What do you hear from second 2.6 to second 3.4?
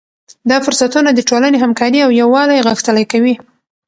غښتلی کوي.